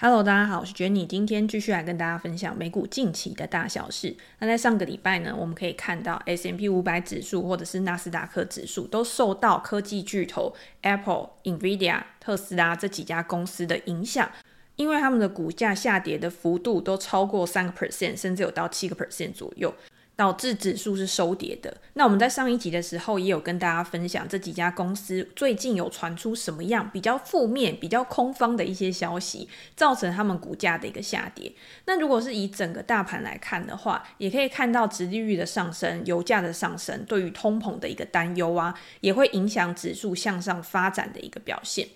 [0.00, 4.16] Hello，大家好，我是 Jenny，今天继续来跟大家分享美股近期的大小事。
[4.38, 14.30] 那在上个礼拜呢，我们可以看到 S M P 五百指数或者是纳斯达克指数都受到科技巨头 Apple、Nvidia、特斯拉这几家公司的影响，
[14.76, 19.74] 因为他们的股价下跌的幅度都超过三个 percent，甚至有到七个 percent 左右。
[20.18, 21.76] 导致指数是收跌的。
[21.92, 31.52] 那我们在上一集的时候也有跟大家分享这几家公司最近有传出什么样比较负面、比较空方的一些消息，造成他们股价的一个下跌。
[31.84, 41.86] 那如果是以整个大盘来看的话，也可以看到殖利率的上升、油价的上升，对于通膨的一个担忧啊，也会影响指数向上发展的一个表现。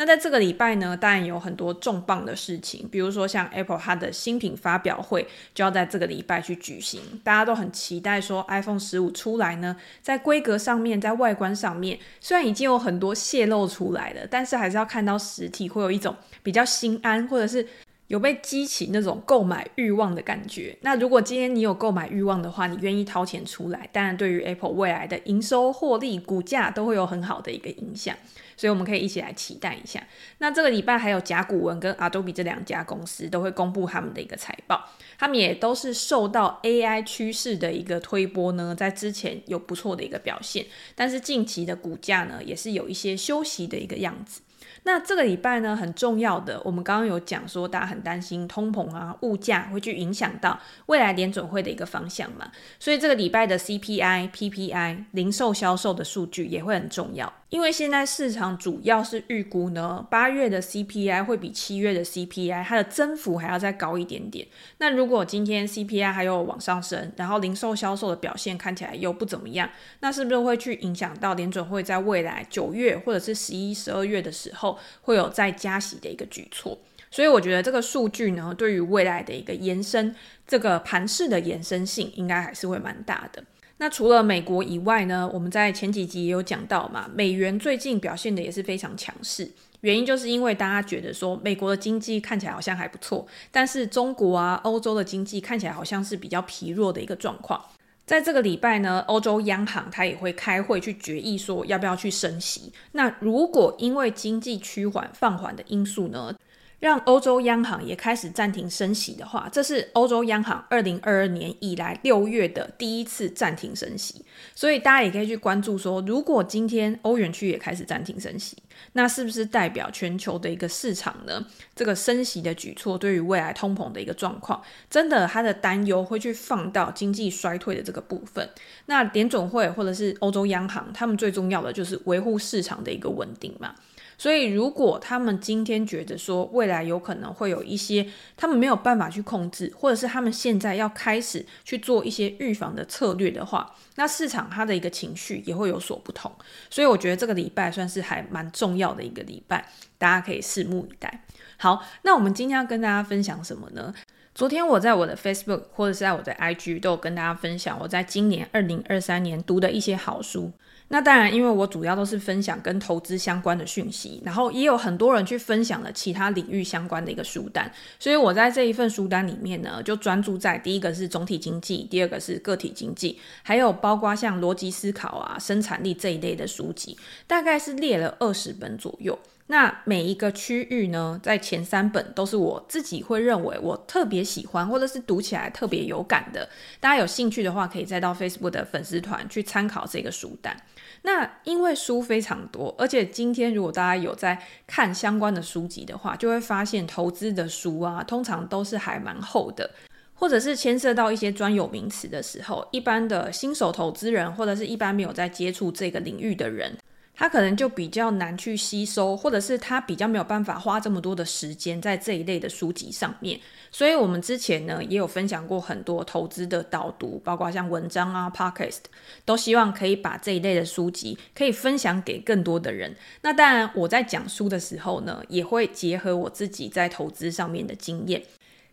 [0.00, 17.68] 那在这个礼拜呢，当然有很多重磅的事情，比如说像 Apple 它的新品发表会就要在这个礼拜去举行，大家都很期待说 iPhone 十五出来呢，在规格上面，在外观上面，虽然已经有很多泄露出来了，但是还是要看到实体，会有一种比较心安，或者是
[18.06, 20.74] 有被激起那种购买欲望的感觉。
[20.80, 28.16] 那如果今天你有购买欲望的话，你愿意掏钱出来，当然对于 Apple 未来的营收、获利、股价都会有很好的一个影响。
[28.60, 30.06] 所以我们可以一起来期待一下。
[30.36, 34.84] 那这个礼拜还有甲骨文跟 Adobe 这两家公司都会公布他们的一个财报，
[35.18, 44.42] 他们也都是受到 AI 趋势的一个推波呢，在之前有不错的一个表现，但是近期的股价呢也是有一些休息的一个样子。
[44.82, 57.32] 那这个礼拜呢，很重要的，我们刚刚有讲说，大家很担心通膨啊，物价会去影响到未来联准会的一个方向嘛，所以这个礼拜的 CPI、PPI、零售销售的数据也会很重要。
[57.50, 64.46] 因为现在市场主要是预估呢，八月的 CPI 会比七月的 CPI 它的增幅还要再高一点点。
[64.78, 76.78] 那如果今天 CPI 还有往上升，然后零售销售的表现看起来又不怎么样，那是不是会去影响到联准会在未来九月或者是十一、十二月的时候会有再加息的一个举措？
[77.10, 80.14] 所以我觉得这个数据呢，对于未来的一个延伸，
[80.46, 83.42] 这个盘势的延伸性应该还是会蛮大的。
[83.80, 97.58] 那除了美国以外呢，我们在前几集也有讲到嘛，美元最近表现的也是非常强势，原因就是因为大家觉得说美国的经济看起来好像还不错，但是中国啊、欧洲的经济看起来好像是比较疲弱的一个状况。
[98.04, 102.70] 在这个礼拜呢，欧洲央行它也会开会去决议说要不要去升息。
[102.92, 106.34] 那如果因为经济趋缓放缓的因素呢，
[106.80, 114.24] 让欧洲央行也开始暂停升息的话，这是欧洲央行二零二二年以来六月的第一次暂停升息，
[114.54, 118.56] 所以大家也可以去关注说，如果今天欧元区也开始暂停升息，
[118.94, 121.46] 那是不是代表全球的一个市场呢？
[121.76, 128.48] 这个升息的举措对于未来通膨的一个状况，真的它的担忧会去放到经济衰退的这个部分。
[128.86, 133.74] 那联总会或者是欧洲央行，他们最重要的就是维护市场的一个稳定嘛。
[134.20, 146.30] 所以，如果他们今天觉得说未来有可能会有一些他们没有办法去控制，或者是他们现在要开始去做一些预防的策略的话，那市场它的一个情绪也会有所不同。
[146.68, 149.66] 所以，我觉得这个礼拜算是还蛮重要的一个礼拜，
[149.96, 151.24] 大家可以拭目以待。
[151.56, 153.94] 好，那我们今天要跟大家分享什么呢？
[154.34, 160.52] 昨天我在我的 Facebook 或者是在我的 IG 都有跟大家分享我在今年二零二三年读的一些好书。
[160.92, 176.98] 那当然，因为我主要都是分享跟投资相关的讯息，然后也有很多人去分享了其他领域相关的一个书单，所以我在这一份书单里面呢，就专注在第一个是总体经济，第二个是个体经济，还有包括像逻辑思考啊、生产力这一类的书籍，
[177.28, 179.16] 大概是列了二十本左右。
[179.46, 186.48] 那每一个区域呢，在前三本都是我自己会认为我特别喜欢，或者是读起来特别有感的。
[186.78, 190.56] 大家有兴趣的话，可以再到 Facebook 的粉丝团去参考这个书单。
[191.02, 199.70] 那因为书非常多，而且今天如果大家有在看相关的书籍的话，就会发现投资的书啊，通常都是还蛮厚的，
[200.14, 206.76] 或者是牵涉到一些专有名词的时候，一般的新手投资人或者是一般没有在接触这个领域的人。
[207.20, 213.38] 他可能就比较难去吸收，或者是他比较没有办法花这么多的时间在这一类的书籍上面。
[213.70, 218.84] 所以，我们之前呢也有分享过很多投资的导读，包括像文章啊、Podcast，
[219.26, 222.96] 都希望可以把这一类的书籍可以分享给更多的人。
[223.20, 228.22] 那当然，我在讲书的时候呢，也会结合我自己在投资上面的经验。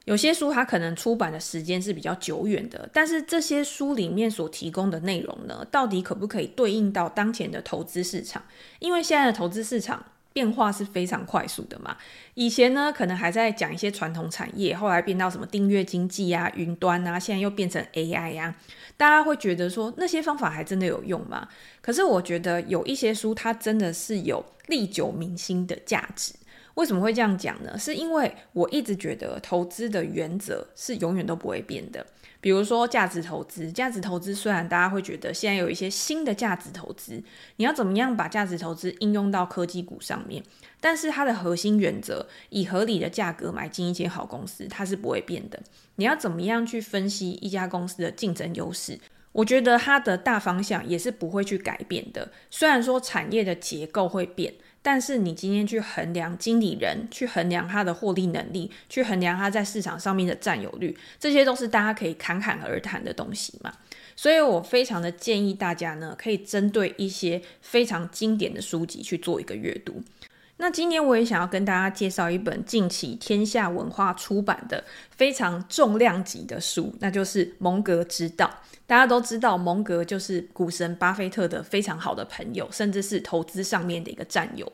[0.08, 8.42] 有些书它可能出版的时间是比较久远的，但是这些书里面所提供的内容呢，到底可不可以对应到当前的投资市场？
[8.80, 11.98] 因为现在的投资市场变化是非常快速的嘛。
[12.36, 18.56] 以前呢，可能还在讲一些传统产业，后来变到什么订阅经济啊、云端啊，现在又变成 AI 呀。
[18.96, 21.50] 大家会觉得说那些方法还真的有用吗？
[21.82, 26.32] 可是我觉得有一些书它真的是有历久弥新的价值。
[26.78, 27.76] 为什么会这样讲呢？
[27.76, 32.06] 是因为我一直觉得投资的原则是永远都不会变的。
[32.40, 37.20] 比如说价值投资，价值投资虽然大家会觉得现在有一些新的价值投资，
[37.56, 40.44] 你要怎么样把价值投资应用到科技股上面？
[40.80, 45.60] 但是它的核心原则，以合理的价格买进一间好公司，它是不会变的。
[45.96, 49.00] 你要怎么样去分析一家公司的竞争优势？
[49.32, 52.32] 我觉得它的大方向也是不会去改变的。
[52.52, 54.54] 虽然说产业的结构会变。
[54.82, 63.74] 但是你今天去衡量经理人，去衡量他的获利能力，去衡量他在市场上面的占有率，这些都是大家可以侃侃而谈的东西嘛。
[64.16, 70.02] 所以我非常的建议大家呢，可以针对一些非常经典的书籍去做一个阅读。
[70.60, 78.48] 那今年我也想要跟大家介绍一本近期天下文化出版的非常重量级的书，那就是《蒙格之道》。
[78.88, 84.72] 大家都知道，蒙格就是股神巴菲特的非常好的朋友，甚至是投资上面的一个战友。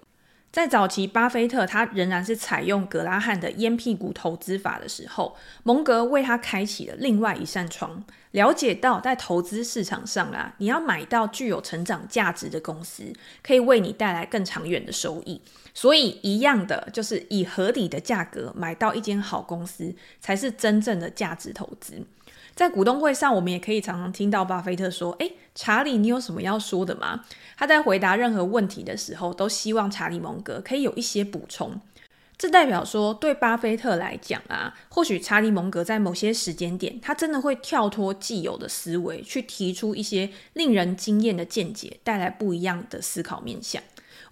[0.53, 8.03] 在早期，巴菲特他仍然是采用格拉汉的烟屁股投资法的时候，蒙格为他开启了另外一扇窗，
[8.33, 13.11] 了解到在投资市场上啊，你要买到具有成长价值的公司，
[13.41, 15.41] 可以为你带来更长远的收益。
[15.73, 22.05] 所以，一样的就是以合理的价格买到一间好公司，才是真正的价值投资。
[22.55, 27.25] 在股东会上，我们也可以常常听到巴菲特说：“诶，查理，你有什么要说的吗？”
[27.57, 31.81] 他在回答任何问题的时候，都希望查理蒙格可以有一些补充。
[32.37, 43.81] 这代表说，对巴菲特来讲啊，或许查理蒙格在某些时间点，他真的会跳脱既有的思维，去提出一些令人惊艳的见解，带来不一样的思考面向。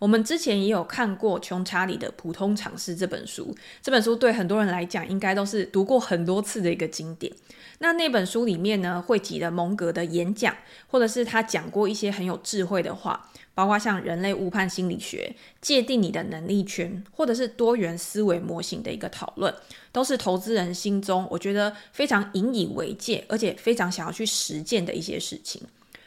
[0.02, 7.32] 我们之前也有看过穷查理的普通常识这本书，这本书对很多人来讲，应该都是读过很多次的一个经典。
[7.78, 10.58] 那那本书里面呢，汇集了蒙格的演讲，
[10.88, 19.54] 或者是他讲过一些很有智慧的话，包括像人类误判心理学、界定你的能力圈，或者是多元思维模型的一个讨论，
[19.92, 25.62] 都是投资人心中我觉得非常引以为戒，而且非常想要去实践的一些事情。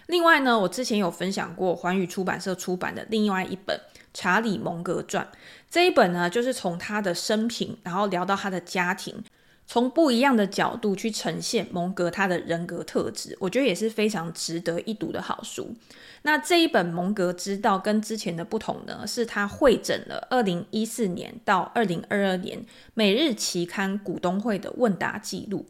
[0.06, 3.76] 另外呢，我之前有分享过环宇出版社出版的另外一本
[4.12, 5.24] 《查理蒙格传》，
[5.70, 9.22] 这一本呢，就是从他的生平，然后聊到他的家庭，
[9.66, 15.74] 从不一样的角度去呈现蒙格他的人格特质，我觉得也是非常值得一读的好书。
[16.26, 22.64] 那这一本《蒙格之道》跟之前的不同呢，是他汇整了二零一四年到二零二二年
[22.94, 25.66] 每日期刊股东会的问答记录。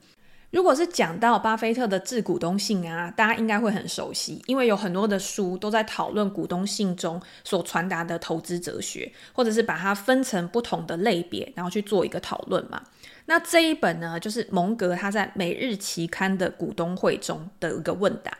[0.54, 12.80] 如果是讲到巴菲特的致股东信啊，大家应该会很熟悉，因为有很多的书都在讨论股东信中所传达的投资哲学，或者是把它分成不同的类别，然后去做一个讨论嘛。
[13.26, 18.36] 那这一本呢，就是蒙格他在每日期刊的股东会中的一个问答。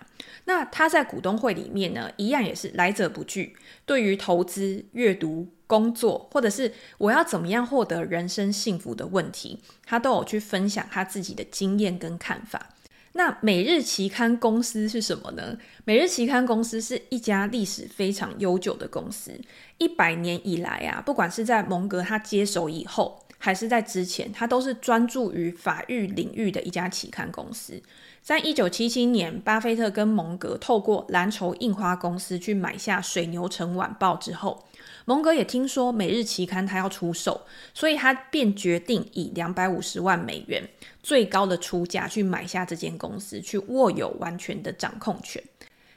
[0.46, 5.48] 那他在股东会里面呢，一样也是来者不拒，对于投资、阅读。
[5.66, 12.69] 工作，或者是我要怎么样获得人生幸福的问题，他都有去分享他自己的经验跟看法。
[13.12, 15.56] 那每日期刊公司是什么呢？
[15.86, 19.32] 每日期刊公司是一家历史非常悠久的公司，
[19.78, 27.79] 一百年以来啊，不管是在蒙格他接手以后，还是在之前，他都是专注于法律领域的一家期刊公司。
[28.23, 34.65] 在一九七七年，巴菲特跟蒙格透过蓝筹印花公司去买下水牛城晚报之后，
[35.05, 37.43] 蒙格也听说每日期刊他要出售，
[37.74, 40.67] 所以他便决定以两百五十万美元
[41.03, 45.44] 最高的出价去买下这间公司，去握有完全的掌控权。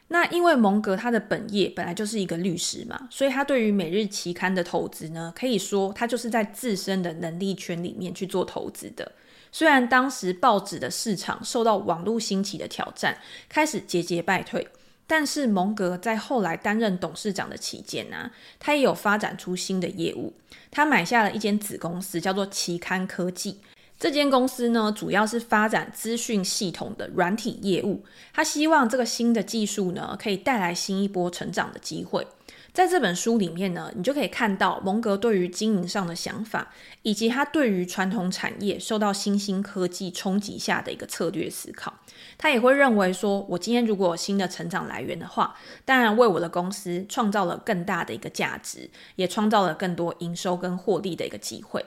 [0.09, 9.11] 那因为蒙格他的本业本来就是一个律师嘛，所以他对于每日期刊的投资呢，可以说他就是在自身的能力圈里面去做投资的。
[9.51, 13.17] 虽然当时报纸的市场受到网络兴起的挑战，
[13.49, 14.67] 开始节节败退。
[15.09, 20.33] 但是蒙格在后来担任董事长的期间呢、他也有发展出新的业务。
[20.69, 23.61] 他买下了一间子公司，叫做期刊科技。
[23.99, 28.03] 这间公司呢，主要是发展资讯系统的软体业务。
[28.31, 32.27] 他希望这个新的技术呢，可以带来新一波成长的机会。
[32.71, 41.91] 在这本书里面呢，你就可以看到蒙格对于经营上的想法，以及他对于传统产业受到新兴科技冲击下的一个策略思考。
[42.37, 51.83] 他也会认为说，我今天如果有新的成长来源的话，当然为我的公司创造了更大的一个价值，也创造了更多营收跟获利的一个机会。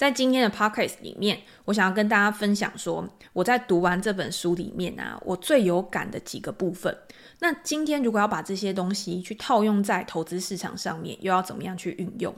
[0.00, 6.96] 在今天的 podcast 里面，我想要跟大家分享说，我在读完这本书里面啊，我最有感的几个部分。
[7.40, 12.34] 那今天如果要把这些东西去套用在投资市场上面，又要怎么样去运用？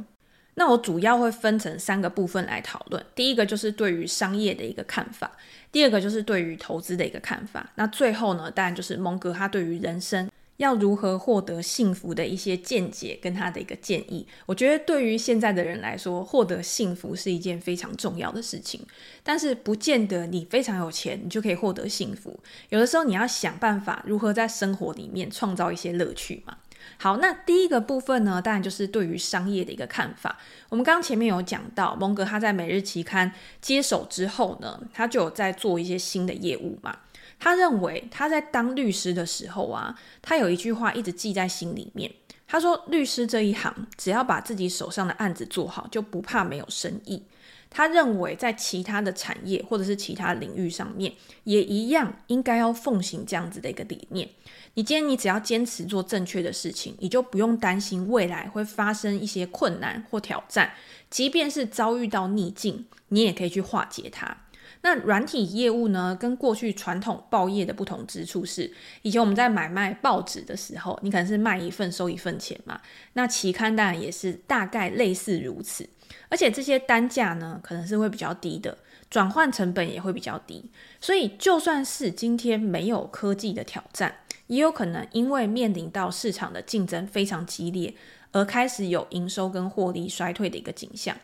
[0.55, 3.01] 那我主要会分成三个部分来讨论。
[3.15, 5.31] 第一个就是对于商业的一个看法，
[5.71, 7.71] 第二个就是对于投资的一个看法。
[7.77, 10.29] 那最后呢，当然就是蒙格他对于人生
[10.59, 14.27] 要如何获得幸福的一些见解跟他的一个建议。
[14.47, 18.81] 我觉得对于现在的人来说，获得幸福是一件非常重要的事情。
[19.23, 22.39] 但是不见得你非常有钱，你就可以获得幸福。
[22.69, 26.57] 有的时候你要想办法如何在生活里面创造一些乐趣嘛。
[26.99, 30.39] 好，那第一个部分呢，当然就是对于商业的一个看法。
[30.69, 36.99] 我们刚刚前面有讲到，蒙格他在每日期刊接手之后呢，他就有在做一些新的业务嘛。
[37.43, 42.09] 他认为他在当律师的时候啊，他有一句话一直记在心里面。
[42.47, 47.21] 他说：“律师这一行，只要把自己手上的案子做好，就不怕没有生意。”
[47.69, 54.29] 他认为在其他的产业或者是其他领域上面，也一样应该要奉行这样子的一个理念。
[54.75, 60.75] 你今天你只要坚持做正确的事情，你就不用担心未来会发生一些困难或挑战，
[61.11, 64.37] 即便是遭遇到逆境，你也可以去化解它。
[64.83, 68.73] 那软体业务呢，跟过去传统报业的不同之处是，
[69.03, 72.81] 以前我们在买卖报纸的时候，你可能是卖一份收一份钱嘛。
[73.13, 75.89] 那期刊当然也是大概类似如此，
[76.29, 78.77] 而且这些单价呢，可能是会比较低的，
[79.09, 80.69] 转换成本也会比较低。
[81.01, 84.13] 所以就算是今天没有科技的挑战，
[84.49, 87.95] 也有可能因为面临到市场的竞争非常激烈，
[88.33, 91.17] 而开始有营收跟获利衰退的一个景象。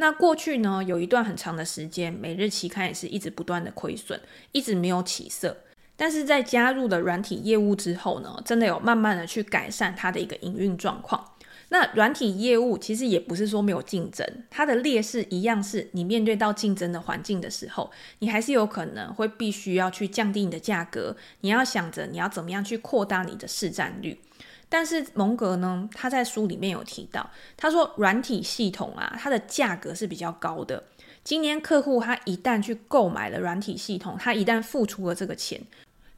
[0.00, 4.18] 那过去呢，有一段很长的时间，每日期刊也是一直不断的亏损，
[4.50, 5.54] 一直没有起色。
[5.94, 11.32] 但是在加入了软体业务之后呢，真的有慢慢的去改善它的一个营运状况。
[11.68, 17.90] 那软体业务其实也不是说没有竞争，它的劣势一样是你面对到竞争的环境的时候，
[18.20, 24.18] 你还是有可能会必须要去降低你的价格，你要想着你要怎么样去扩大你的市占率。
[24.70, 30.82] 但是蒙格呢，他在书里面有提到，他说软体系统啊，它的价格是比较高的。
[31.22, 35.60] 今年客户他一旦去购买了软体系统，他一旦付出了这个钱，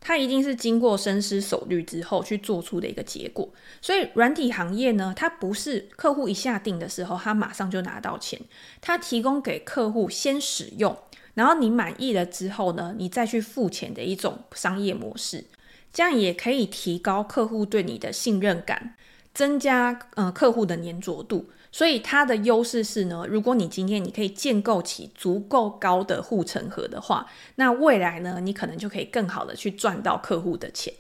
[0.01, 3.49] 他一定是经过深思熟虑之后去做出的一个结果。
[3.81, 8.39] 所以软体行业呢，它不是客户一下定的时候，他马上就拿到钱，
[8.81, 10.97] 他提供给客户先使用，
[11.35, 15.47] 然后你满意了之后呢，你再去付钱的一种商业模式。
[15.93, 18.95] 这样也可以提高客户对你的信任感，
[19.35, 21.51] 增加呃客户的粘着度。
[21.71, 30.93] 所以它的优势是呢，如果你今天你可以建构起足够高的护城河的话，那未来呢，你可能就可以更好的去赚到客户的钱。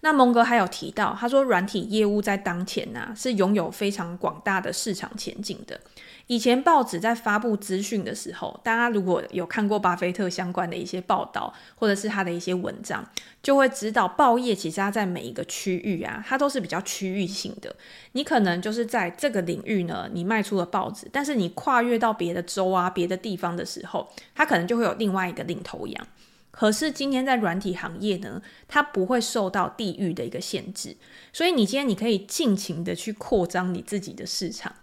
[0.00, 5.80] 那蒙哥还有提到，他说软体业务在当前呢、是拥有非常广大的市场前景的。
[6.28, 13.02] 以前报纸在发布资讯的时候，大家如果有看过巴菲特相关的一些报道，或者是他的一些文章，
[13.42, 17.74] 就会知道报业其实它在每一个区域啊，它都是比较区域性的。
[18.12, 26.06] 你可能就是在这个领域呢，你卖出了报纸，但是你跨越到别的州啊、别的地方的时候，它可能就会有另外一个领头羊。
[26.50, 30.94] 可是今天在软体行业呢，它不会受到地域的一个限制，
[31.32, 34.74] 所以你今天你可以尽情的去扩张你自己的市场。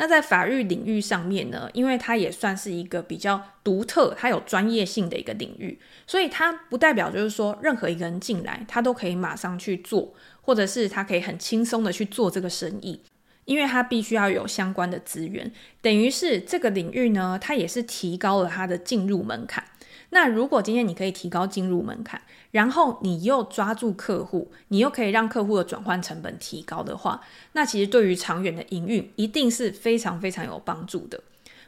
[0.00, 13.00] 那在法律领域上面呢，因为它也算是一个比较独特、它有专业性的一个领域，所以它不代表就是说任何一个人进来，他都可以马上去做，或者是他可以很轻松的去做这个生意，
[13.44, 15.52] 因为他必须要有相关的资源，
[15.82, 19.64] 等于是这个领域呢，它也是提高了它的进入门槛。
[20.10, 27.20] 那如果今天你可以提高进入门槛，然后你又抓住客户，你又可以让客户的转换成本提高的话，
[27.52, 31.20] 那其实对于长远的营运一定是非常非常有帮助的。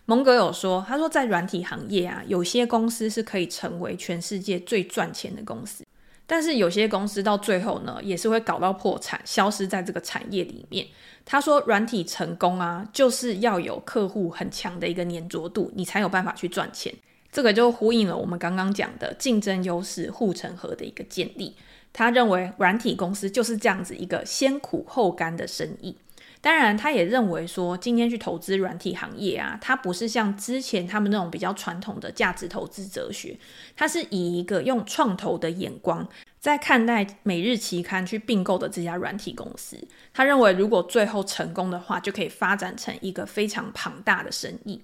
[0.07, 5.85] 蒙格有说，他说在软体行业啊，有些公司是可以成为全世界最赚钱的公司，
[6.27, 10.87] 但是有些公司到最后呢，也是会搞到破产，消失在这个产业里面。
[11.25, 16.93] 他说，软体成功啊，就是要有客户很强的一个粘着度，你才有办法去赚钱。
[17.33, 21.55] 这个就呼应了我们刚刚讲的竞争优势护城河的一个建立。
[21.93, 25.97] 他认为软体公司就是这样子一个先苦后甘的生意。
[26.43, 33.37] 当然，他也认为说，今天去投资软体行业啊，它不是像之前他们那种比较传统的价值投资哲学，
[33.77, 36.09] 它是以一个用创投的眼光
[36.39, 39.77] 在看待每日期刊去并购的这家软体公司。
[40.15, 44.81] 他认为，如果最后成功的话，就可以发展成一个非常庞大的生意。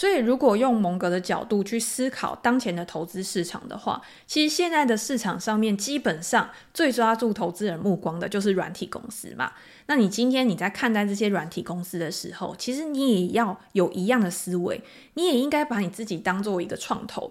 [0.00, 9.52] 所以，如果用蒙格的角度去思考当前的投资市场的话，其实现在的市场上面基本上最抓住投资人目光的就是软体公司嘛。
[9.88, 14.80] 那你今天你在看待这些软体公司的时候，其实你也要有一样的思维，
[15.12, 17.30] 你也应该把你自己当做一个创投。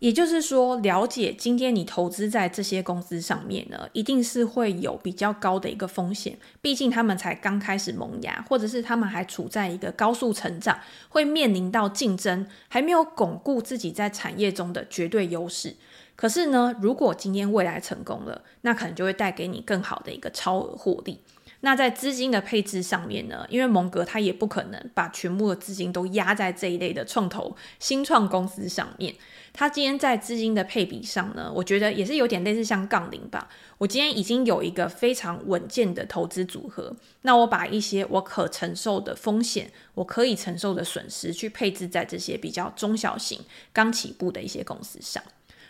[0.00, 6.38] 也就是说，了解今天你投资在这些公司上面呢，一定是会有比较高的一个风险。
[6.62, 10.80] 毕竟他们才刚开始萌芽，或者是他们还处在一个高速成长，
[11.10, 15.76] 会面临到竞争，还没有巩固自己在产业中的绝对优势。
[16.16, 21.20] 可是呢，如果今天未来成功了，那可能就会带给你更好的一个超额获利。
[21.62, 29.14] 那在资金的配置上面呢，因为蒙格他也不可能把全部的资金都压在这一类的创投新创公司上面。
[29.52, 33.48] 他今天在资金的配比上呢，我觉得也是有点类似像杠铃吧。
[33.78, 43.40] 我今天已经有一个非常稳健的投资组合，那我把一些我可承受的风险，我可以承受的损失，去配置在这些比较中小型、
[43.72, 45.22] 刚起步的一些公司上。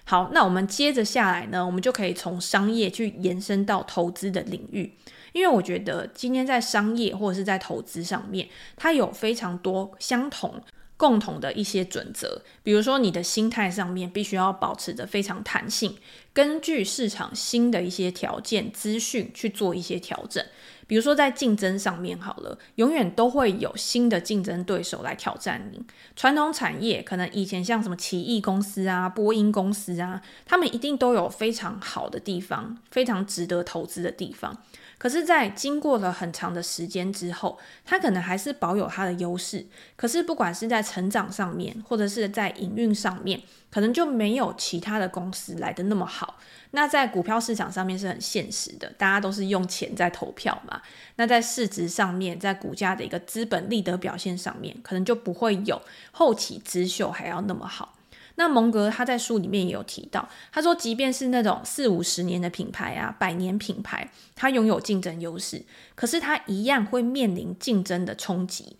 [0.04, 4.92] 好，那我们接着下来呢，我们就可以从商业去延伸到投资的领域。
[5.32, 10.60] 因为我觉得今天在商业或者是在投资上面，它有非常多相同、
[10.96, 12.42] 共同的一些准则。
[12.62, 15.96] 比如说，你的心态上面必须要保持着非常弹性，
[16.32, 20.44] 根据市场新的一些条件、资讯去做一些调整。
[20.87, 25.80] 比如说，在竞争上面好了，永远都会有新的竞争对手来挑战你。
[26.16, 34.64] 传统产业可能以前像什么奇异公司啊、波音公司啊，他们一定都有非常好的地方，非常值得投资的地方。
[35.00, 39.64] 可是，在经过了很长的时间之后，它可能还是保有它的优势。
[39.97, 43.40] 可是，不管是在成长上面，或者是在营运上面，
[43.71, 46.37] 可能就没有其他的公司来得那么好。
[46.73, 50.83] 那在股票市场上面是很现实的，大家都是用钱在投票嘛。
[51.16, 55.80] 那在市值上面，在股价的一个资本利得表现上面，可能就不会有
[56.12, 57.95] 后起之秀还要那么好。
[58.40, 65.62] 那蒙格他在书里面也有提到，他说，即便是那种四五十年的品牌啊，百年品牌，它拥有竞争优势，
[65.94, 68.78] 可是它一样会面临竞争的冲击。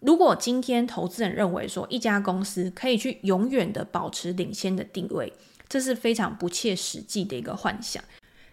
[0.00, 5.30] 如果今天投资人认为说一家公司可以去永远的保持领先的地位，
[5.68, 8.02] 这是非常不切实际的一个幻想。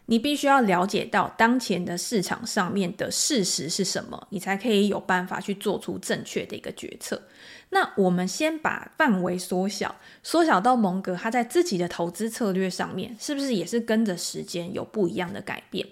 [0.10, 7.22] 你必须要了解到当前的市场上面的事实是什么，你才可以有办法去做出正确的一个决策。
[7.70, 15.88] 那我们先把范围缩小，缩小到蒙格他在自己的投资策略上面，是不是也是跟着时间有不一样的改变？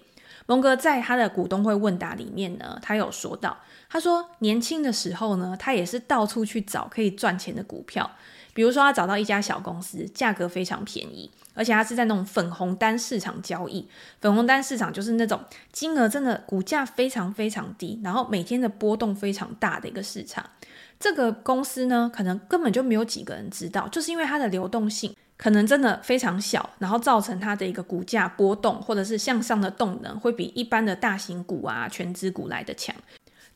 [0.48, 3.56] 蒙格在他的股东会问答里面呢，他有说到，
[3.88, 8.10] 他说年轻的时候呢，他也是到处去找可以赚钱的股票，
[8.56, 11.30] 比如说他找到一家小公司，价格非常便宜。
[11.58, 13.86] 而且它是在那种粉红单市场交易，
[14.22, 20.48] 粉红单市场就是那种金额真的股价非常非常低，然后每天的波动非常大的一个市场。
[21.00, 32.96] 这个公司呢，可能根本就没有几个人知道，就是因为它的流动性可能真的非常小，然后造成它的一个股价波动或者是向上的动能会比一般的大型股啊、全值股来的强。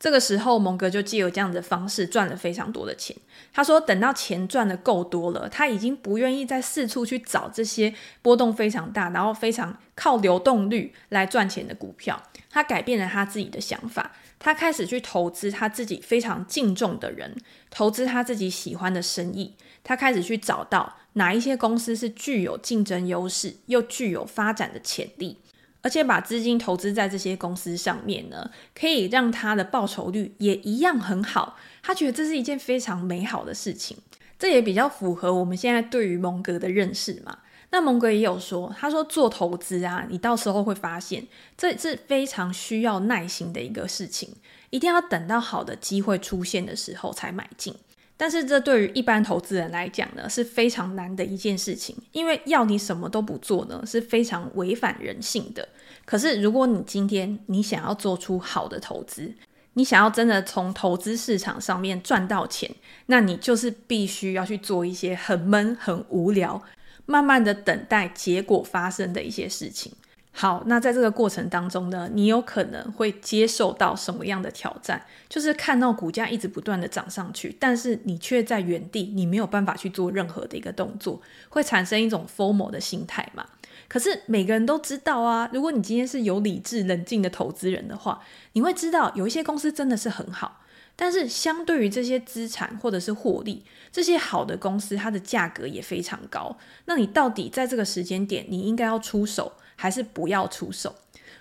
[0.01, 3.15] 这个时候，蒙格就借由这样的方式赚了非常多的钱。
[3.53, 12.23] 他说，等到钱赚得够多了，他已经不愿意再四处去找这些波动非常大，然后非常靠流动率来赚钱的股票。
[12.49, 17.35] 他改变了他自己的想法，他开始去投资他自己非常敬重的人，
[17.69, 19.53] 投资他自己喜欢的生意。
[19.83, 25.37] 他开始去找到哪一些公司是具有竞争优势，又具有发展的潜力。
[25.81, 31.57] 而且把资金投资在这些公司上面呢，可以让他的报酬率也一样很好。
[31.83, 33.97] 他觉得这是一件非常美好的事情，
[34.37, 37.39] 这也比较符合我们现在对于蒙格的认识嘛。
[37.71, 41.25] 那蒙格也有说，他说做投资啊，你到时候会发现
[41.57, 44.29] 这是非常需要耐心的一个事情，
[44.69, 47.73] 一定要等到好的机会出现的时候才买进。
[48.21, 55.67] 但是这对于一般投资人来讲呢，是非常难的一件事情，因为要你什么都不做呢，是非常违反人性的。
[56.05, 59.33] 可是如果你今天你想要做出好的投资，
[59.73, 62.69] 你想要真的从投资市场上面赚到钱，
[63.07, 66.61] 那你就是必须要去做一些很闷、很无聊、
[67.07, 69.91] 慢慢的等待结果发生的一些事情。
[70.33, 75.05] 好，那在这个过程当中呢，你有可能会接受到什么样的挑战？
[75.27, 83.45] 就是看到股价一直不断的涨上去，但是你却在原地，你没有办法去做任何的一个动作，会产生一种 FOMO 的心态嘛。
[83.89, 88.21] 可是每个人都知道啊，如果你今天是有理智、冷静的投资人的话，
[88.53, 90.61] 你会知道有一些公司真的是很好，
[90.95, 96.57] 但是相对于这些资产或者是获利，这些好的公司它的价格也非常高。
[96.85, 99.51] 那你到底在这个时间点，你应该要出手？
[99.81, 100.93] 还是不要出手。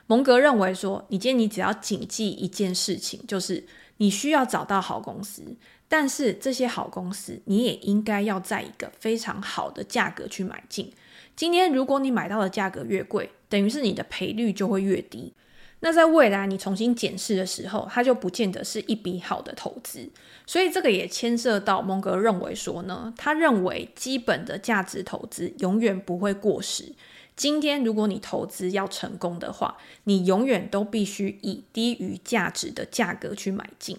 [0.06, 3.66] 蒙格认为说，你今天你只要谨记一件事情，就是
[3.98, 5.42] 你需要找到好公司，
[5.88, 10.90] 但是这些好公司你也应该要在一个非常好的价格去买进。
[11.36, 15.34] 今天如果你买到的价格越贵，等于是你的赔率就会越低。
[15.82, 20.10] 那在未来你重新检视的时候，它就不见得是一笔好的投资。
[20.44, 26.92] 所以这个也牵涉到蒙格认为说呢，他认为基本的价值投资永远不会过时。
[27.36, 33.98] 今天，如果你投资要成功的话，你永远都必须以低于价值的价格去买进，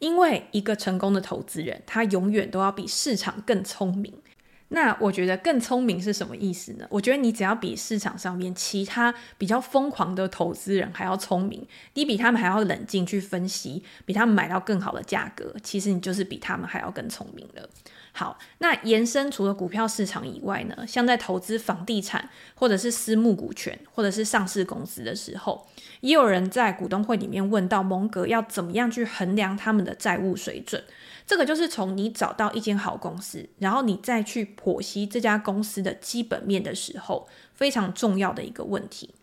[0.00, 4.12] 因为一个成功的投资人，他永远都要比市场更聪明。
[4.72, 6.86] 那我觉得更聪明是什么意思呢？
[6.90, 17.68] 我觉得你只要比市场上面其他比较疯狂的投资人还要聪明，你比他们还要冷静去分析，比他们买到更好的价格，其实你就是比他们还要更聪明了。
[18.20, 25.66] 好，那延伸除了股票市场以外呢，像在投资房地产或者是私募股权或者是上市公司的时候，
[26.02, 30.84] 也有人在股东会里面问到蒙格要怎么样去衡量他们的债务水准。
[31.26, 39.14] 这个就是从你找到一间好公司，然后你再去剖析这家公司的基本面的时候，非常重要的一个问题。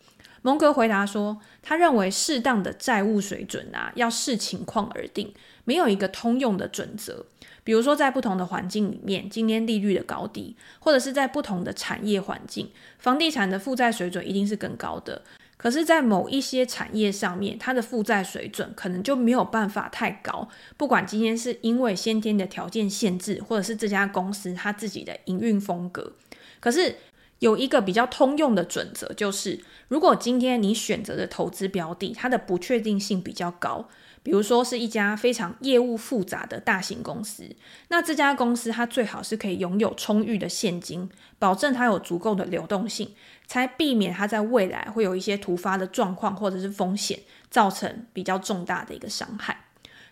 [0.48, 5.34] 蒙格回答说，他认为适当的债务水准啊，要视情况而定，
[5.66, 7.26] 没有一个通用的准则。
[7.66, 15.22] 比如说，在不同的环境里面，今天利率的高低，或者是在不同的产业环境，房地产的负债水准一定是更高的。
[15.58, 20.48] 可是，在某一些产业上面，它的负债水准可能就没有办法太高。
[20.78, 26.14] 不管今天是因为先天的条件限制，或者是这家公司它自己的营运风格。
[26.62, 26.96] 可是
[27.40, 33.88] 有一个比较通用的准则，就是如果今天你选择的投资标的，它的不确定性比较高。
[34.24, 37.56] 比如说是一家非常业务复杂的大型公司，
[37.88, 43.14] 那这家公司它最好是可以拥有充裕的现金，保证它有足够的流动性，
[43.46, 47.20] 才避免它在未来会有一些突发的状况或者是风险，
[47.50, 49.68] 造成比较重大的一个伤害。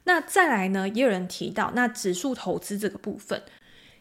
[0.06, 3.44] 那再来呢，也有人提到那指数投资这个部分，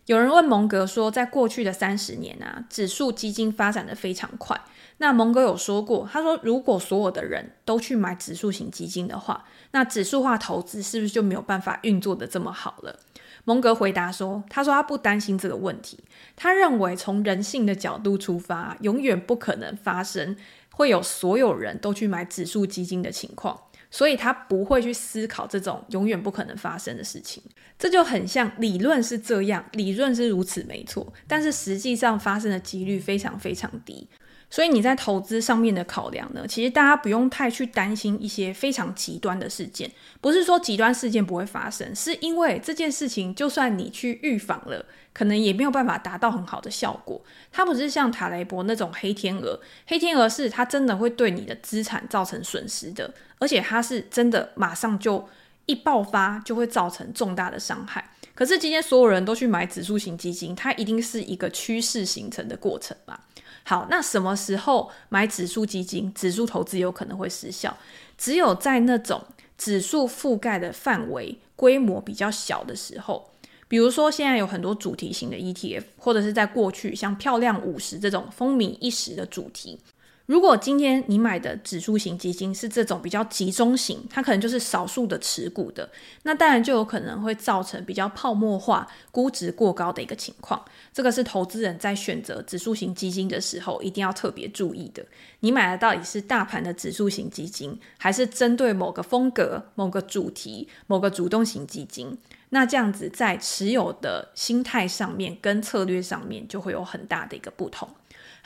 [0.07, 4.61] 有人问蒙格说，在过去的三十年啊，指数基金发展的非常快。
[4.99, 13.01] 那蒙格有说过，他说如果所有的人都去买指数型基金的话，那指数化投资是不是就没有办法运作得这么好了？
[13.45, 15.99] 蒙格回答说，他说他不担心这个问题，
[16.37, 20.37] 他认为从人性的角度出发，永远不可能发生
[20.71, 23.63] 会有所有人都去买指数基金的情况，
[23.95, 27.41] 所以他不会去思考这种永远不可能发生的事情。
[27.79, 34.09] 这就很像理论是这样，理论是如此没错，但是实际上发生的几率非常非常低。
[34.55, 39.91] 所以你在投资上面的考量呢，其实大家不用太去担心一些非常极端的事件。
[40.21, 47.21] 不是说极端事件不会发生，是因为这件事情就算你去预防了，可能也没有办法达到很好的效果。
[47.51, 55.29] 它不是像塔雷伯那种黑天鹅，黑天鹅是它真的会对你的资产造成损失的，而且它是真的马上就
[55.67, 58.11] 一爆发就会造成重大的伤害。
[58.35, 63.27] 可是今天所有人都去买指数型基金，它一定是一个趋势形成的过程吧？
[63.63, 67.77] 好，那什么时候买指数基金、指数投资有可能会失效？
[68.19, 69.23] 只有在那种
[69.57, 73.31] 指数覆盖的范围、规模比较小的时候，
[73.69, 79.81] 比如说现在有很多主题型的 ETF，或者是在过去像漂亮五十这种风靡一时的主题。
[80.27, 85.87] 如果今天你买的指数型基金是这种比较集中型，它可能就是少数的持股的，
[86.23, 90.65] 那当然就有可能会造成比较泡沫化、估值过高的一个情况。
[90.95, 95.05] 这个是投资人在选择指数型基金的时候一定要特别注意的。
[95.41, 102.17] 你买的到底是大盘的指数型基金，还是针对某个风格、某个主题、某个主动型基金？
[102.49, 107.87] 那这样子在持有的心态上面跟策略上面就会有很大的一个不同。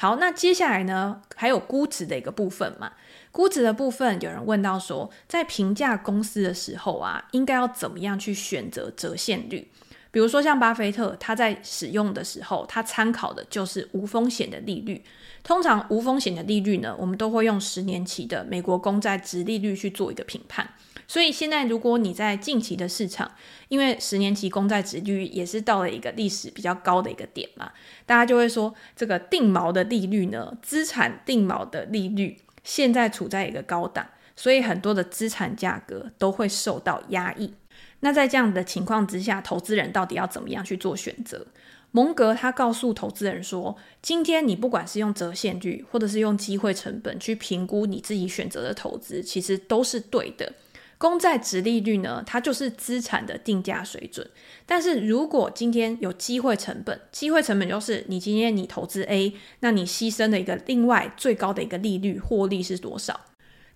[0.01, 2.93] 好，那接下来呢，还有估值的一个部分嘛。
[3.33, 9.69] 估值的部分，有人问到说，在评价公司的时候啊，应该要怎么样去选择折现率？
[10.11, 15.03] 比如说像巴菲特，他在使用的时候，他参考的就是无风险的利率。
[15.43, 20.69] 通常无风险的利率呢，我们都会用十年期的美国公债殖利率去做一个评判。
[21.07, 23.31] 所以现在，如果你在近期的市场，
[23.69, 27.71] 因为十年期公债殖利率也是到了一个历史比较高的一个点嘛，
[28.05, 37.55] 大家就会说，这个定锚的利率呢，资产定锚的利率现在处在一个高档，所以很多的资产价格都会受到压抑。
[38.01, 41.47] 那在这样的情况之下，投资人到底要怎么样去做选择？
[41.91, 50.53] 蒙格他告诉投资人说，今天你不管是用折现率，或者是用机会成本去评估你自己选择的投资，其实都是对的。
[50.99, 54.29] 公债殖利率呢，它就是资产的定价水准。
[54.67, 63.19] 但是如果今天有机会成本，机会成本就是你今天你投资 A，那你牺牲的一个另外最高的一个利率获利是多少？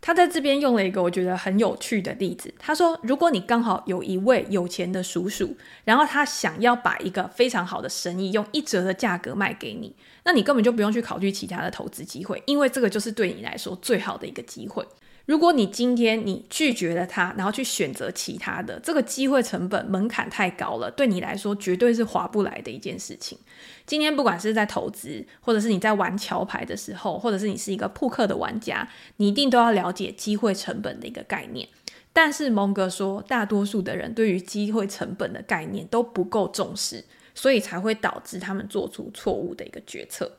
[0.02, 2.52] 他在这边用了一个我觉得很有趣的例子。
[2.58, 14.84] 他说，如果你刚好有一位有钱的叔叔，然后他想要把一个非常好的生意用一折的价格卖给你，那你根本就不用去考虑其他的投资机会，因为这个就是对你来说最好的一个机会。
[15.26, 23.38] 如果你今天你拒绝了他，然后去选择其他的，这个机会成本门槛太高了，对你来说绝对是划不来的一件事情。
[23.86, 31.68] 今天不管是在投资，或者是你在玩桥牌的时候，或者是你是一个扑克的玩家，你一定都要了解机会成本的一个概念。
[32.12, 37.04] 但是蒙格说，大多数的人对于机会成本的概念都不够重视。
[37.34, 40.30] 所以才会导致他们做出错误的一个决策。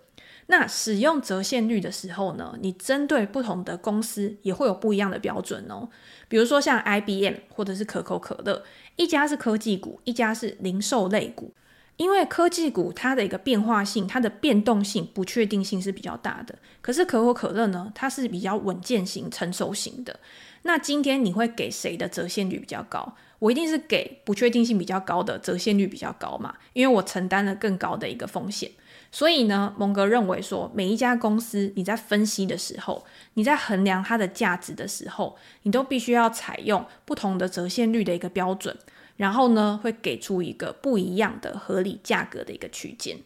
[0.48, 5.90] 那使用折现率的时候呢，你针对不同的公司也会有不一样的标准哦。
[6.28, 8.64] 比如说像 IBM 或者是可口可乐，
[8.96, 11.54] 一家是科技股，一家是零售类股。
[11.96, 16.56] 因为科技股它的一个变化性、它的变动性、不确定性是比较大的。
[16.82, 20.20] 可是可口可乐呢，它是比较稳健型、成熟型的。
[20.64, 23.16] 那今天你会给谁的折现率比较高？
[23.44, 28.72] 我一定是给不确定性比较高的，折现率比较高嘛，因为我承担了更高的一个风险。
[29.12, 38.74] 所以呢，蒙格认为说，每一家公司你在分析的时候，你在衡量它的价值的时候，你都必须要采用不同的折现率的一个标准。
[39.18, 43.18] 然后呢，会给出一个不一样的合理价格的一个区间。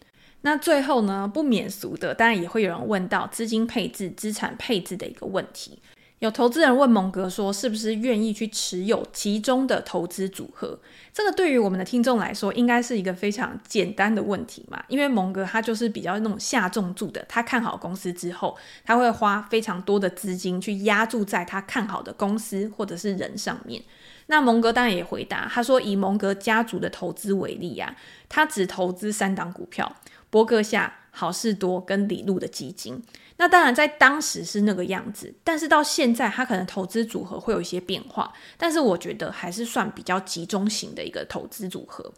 [0.42, 5.78] 那最后呢，不免俗的，当然也会有人问到资金配置、资产配置的一个问题。
[6.20, 10.80] 有投资人问蒙格说，是不是愿意去持有其中的投资组合？
[11.14, 14.84] 这个对于我们的听众来说，应该是一个非常简单的问题嘛。
[14.88, 23.84] 因为蒙格他就是比较那种下重注的，他看好公司之后，他会花非常多的资金去押注在他看好的公司或者是人上面。
[24.26, 27.96] 那蒙格当然也回答，他说以蒙格家族的投资为例啊，
[28.28, 29.96] 他只投资三档股票：
[30.32, 33.04] 伯克夏、好事多跟李路的基金。
[33.38, 42.12] 那当然在当时是那个样子，但是到现在他可能投资组合会有一些变化，但是我觉得还是算比较集中型的一个投资组合。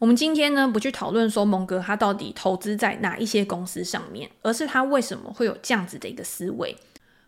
[0.00, 6.76] 我们今天呢，不去讨论说蒙格他到底投资在哪一些公司上面，而是他为什么会有这样子的一个思维。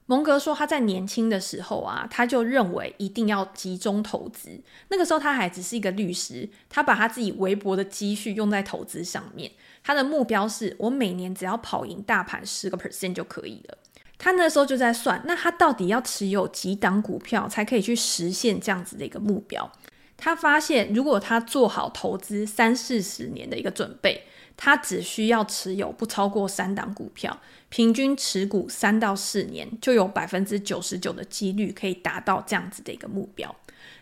[0.09, 4.61] 蒙格说，他在年轻的时候啊，他就认为一定要集中投资。
[4.89, 9.51] 那个时候他还只是一个律师，他把他自己微薄的积蓄用在投资上面。
[9.83, 13.79] 他的目标是我每年只要跑赢大盘十个 percent 就可以了。
[14.17, 19.71] 他那时候就在算，那他到底要持有几档股票才可以去实现这样子的一个目标？
[20.17, 24.25] 他发现，如果他做好投资三四十年的一个准备。
[24.57, 27.39] 他只需要持有不超过三档股票，
[27.69, 33.55] 平均持股三到四年，就有百分之九十九的几率可以达到这样子的一个目标。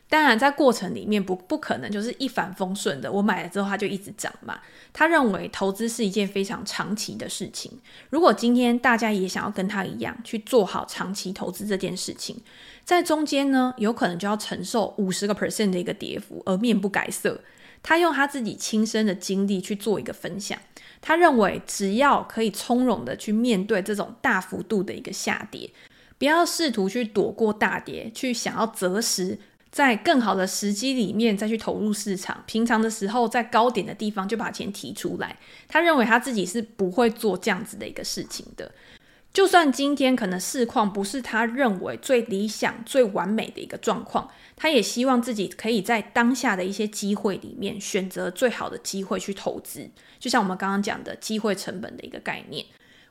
[0.07, 4.61] 当然，在过程里面不不可能就是一帆风顺的，我买了之后它就一直涨嘛。
[4.93, 7.73] 他认为投资是一件非常长期的事情。
[8.11, 12.37] 如果今天大家也想要跟他一样去做好长期投资这件事情，
[12.85, 17.41] 在中间呢，有可能就要承受五十个 percent 的一个跌幅而面不改色。
[17.85, 20.59] 他用他自己亲身的经历去做一个分享。
[21.01, 25.71] 他认为，只要可以从容的去面对这种大幅度的一个下跌，
[26.17, 29.39] 不要试图去躲过大跌，去想要择时
[29.71, 32.43] 在更好的时机里面再去投入市场。
[32.47, 35.39] 平常的时候在高点的地方就把钱提出来。
[35.69, 38.73] 他认为他自己是不会做这样子的一个事情的。
[39.35, 44.31] 就算今天可能市况不是他认为最理想、最完美的一个状况。
[44.55, 52.65] 他也希望自己可以在当下的一些机会里面选择最好的机会去投资，就像我们刚刚讲的机会成本的一个概念。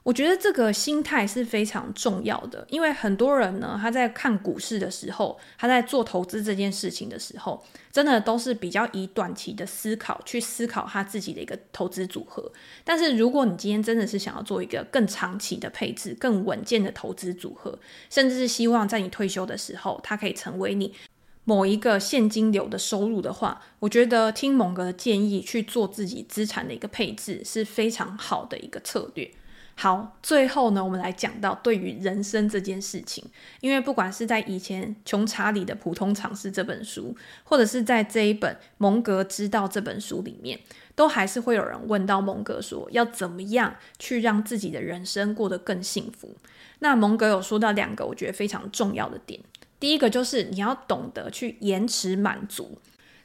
[0.03, 12.51] 我觉得这个心态是非常重要的，因为很多人呢，他在看股市的时候，他在做投资这件事情的时候，真的都是比较以短期的思考去思考他自己的一个投资组合。
[12.83, 20.93] 但是如果你今天真的是想要做一个更长期的配置、更稳健的投资组合，甚至是希望在你退休的时候，它可以成为你。
[21.45, 29.29] 某一个现金流的收入的话，我觉得听蒙哥的建议去做自己资产的一个配置是非常好的一个策略。
[29.75, 33.23] 好，最后呢，我们来讲到对于人生这件事情，
[33.59, 40.59] 因为不管是在以前《穷查理的普通常识》这本书，或者是在这一本《蒙格知道》这本书里面，
[40.95, 46.36] 都还是会有人问到蒙格说，要怎么样去让自己的人生过得更幸福？
[46.79, 49.41] 那蒙格有说到两个我觉得非常重要的点。
[49.79, 52.77] 第一个就是你要懂得去延迟满足。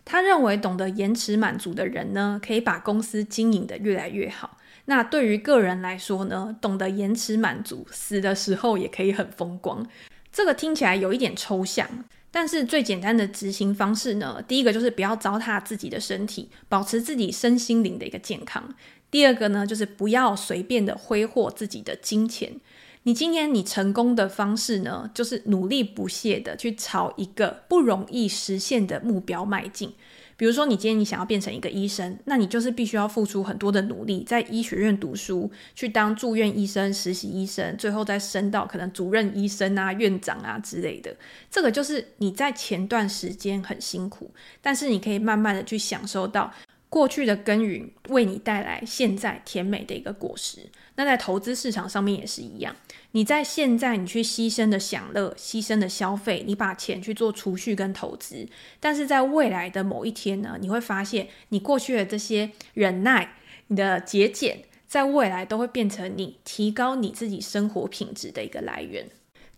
[0.05, 4.58] 他认为懂得延迟满足的人呢，可以把公司经营得越来越好。
[4.91, 9.87] 那对于个人来说呢，懂得延迟满足，死的时候也可以很风光。
[10.33, 11.87] 这个听起来有一点抽象，
[12.31, 18.75] 但是最简单的执行方式呢，第一个就是不要糟蹋自己的身体，保持自己身心灵的一个健康。
[19.11, 22.59] 第二个呢，就是不要随便的挥霍自己的金钱。
[23.03, 29.93] 你今天你成功的方式呢，就是努力不懈的去朝一个不容易实现的目标迈进。
[30.39, 41.13] 比如说，你今天你想要变成一个医生，那你就是必须要付出很多的努力，在医学院读书，去当住院医生、实习医生，最后再升到可能主任医生啊、院长啊之类的。
[41.51, 44.31] 这个就是你在前段时间很辛苦，
[44.63, 46.55] 但是你可以慢慢的去享受到
[46.91, 50.61] 过去的耕耘为你带来现在甜美的一个果实。
[50.97, 52.75] 那在投资市场上面也是一样，
[53.13, 58.49] 你在现在你去牺牲的享乐、牺牲的消费，你把钱去做储蓄跟投资，
[58.81, 63.37] 但是在未来的某一天呢，你会发现你过去的这些忍耐、
[63.69, 69.09] 你的节俭，在未来都会变成你提高你自己生活品质的一个来源。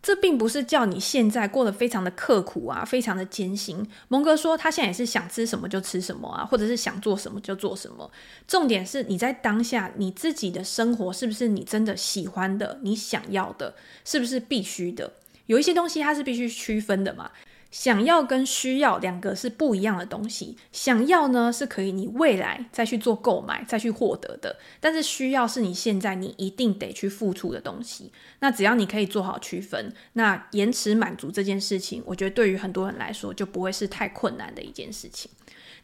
[0.02, 3.86] 这并不是叫你现在过得非常的刻苦啊，非常的艰辛。
[4.08, 8.10] 蒙哥说，他现在也是想吃什么就吃什么啊，或者是想做什么就做什么。
[8.48, 15.12] 重点是你在当下你自己的生活是不是你真的喜欢的，你想要的，是不是必须的？
[15.46, 17.30] 有一些东西它是必须区分的嘛。
[17.70, 20.56] 想要跟需要两个是不一样的东西。
[20.72, 28.10] 想要呢，是可以你未来再去做购买，再去获得的，但是需要是你现在你一定得去付出的东西。
[28.40, 35.30] 那只要你可以做好区分，那延迟满足这件事情，我觉得对于很多人来说就不会是太困难的一件事情。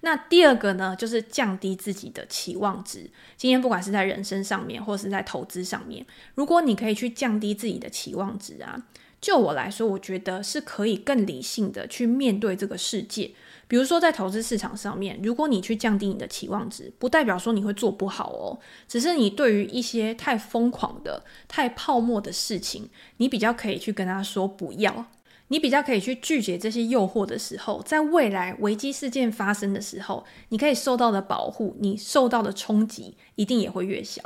[0.01, 3.09] 那第二个呢，就是降低自己的期望值。
[3.37, 8.83] 今天不管是在人生上面，或是在投资上面，如果你可以去降低自己的期望值啊。
[9.27, 13.33] 就我来说，我觉得是可以更理性的去面对这个世界。
[13.67, 25.07] 比如说，在投资市场上面，如果你去降低你的期望值，不代表说你会做不好哦，只是你对于一些太疯狂的、太泡沫的事情，你比较可以去跟他说不要，
[25.49, 34.23] 你比较可以去拒绝这些诱惑的时候，在未来危机事件发生的时候，你可以受到的保护，你受到的冲击一定也会越小。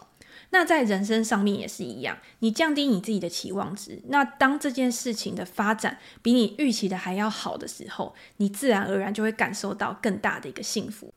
[0.50, 11.12] 那在人生上面也是一样，你降低你自己的期望值，那当这件事情的发展比你预期的还要好的时候，你自然而然就会感受到更大的一个幸福。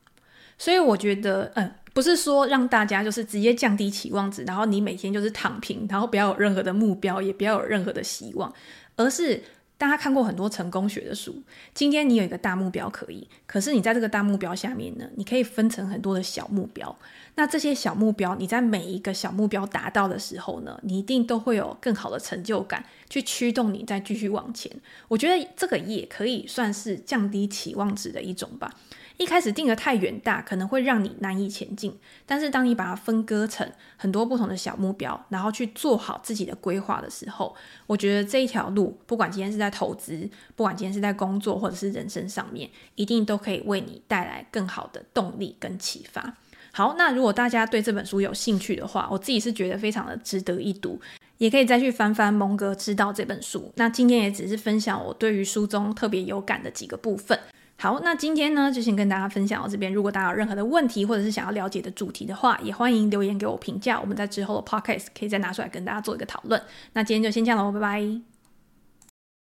[0.56, 8.52] 所以我觉得，嗯，不是说让大家就是直接降低期望值，然后你每天就是躺平，然后不要有任何的目标，也不要有任何的希望，
[8.96, 9.42] 而是。
[9.76, 11.42] 大家看过很多成功学的书。
[11.74, 16.96] 今天你有一个大目标可以，可是你在这个大目标下面呢，你可以分成很多的小目标。
[17.34, 24.70] 那这些小目标，你在每一个小目标达到的时候呢，你一定都会有更好的成就感，去驱动你再继续往前。
[25.08, 28.72] 我觉得这个也可以算是降低期望值的一种吧。
[29.16, 31.96] 一开始定得太远大，可能会让你难以前进。
[32.26, 37.54] 但是当你把它分割成很多不同的小目标，然后去做好自己的规划的时候，
[37.86, 46.34] 我觉得这一条路，不管今天是在投资，不管今天是在工作，或者是人生上面，一定都可以为你带来更好的动力跟启发。
[46.72, 51.00] 好，那如果大家对这本书有兴趣的话，我自己是觉得非常的值得一读，
[51.38, 53.72] 也可以再去翻翻《蒙哥知道》这本书。
[53.76, 57.38] 那今天也只是分享我对于书中特别有感的几个部分。
[57.76, 59.92] 好，那今天呢，就先跟大家分享到这边。
[59.92, 64.00] 如果大家有任何的问题，或者是想要了解的主题的话，也欢迎留言给我评价。
[64.00, 66.60] 我们在之后的 podcast 可以再拿出来跟大家做一个讨论。
[66.94, 68.33] 那今天就先这样喽，拜拜。